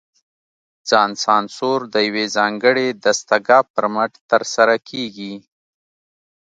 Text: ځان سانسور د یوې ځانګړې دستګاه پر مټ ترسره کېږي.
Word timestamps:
ځان 0.89 1.11
سانسور 1.23 1.79
د 1.93 1.95
یوې 2.07 2.25
ځانګړې 2.37 2.87
دستګاه 3.03 3.61
پر 3.73 3.85
مټ 3.93 4.11
ترسره 4.31 4.75
کېږي. 4.89 5.33